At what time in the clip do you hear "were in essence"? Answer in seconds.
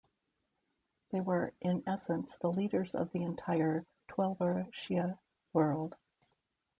1.21-2.35